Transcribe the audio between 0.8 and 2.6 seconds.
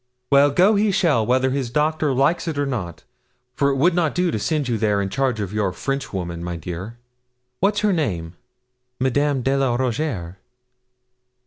shall, whether his doctor likes it